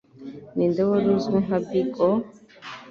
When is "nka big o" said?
1.45-2.09